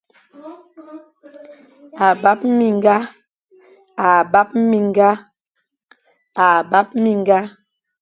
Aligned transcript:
A 2.07 2.09
bap 2.21 2.39
minga. 4.67 5.09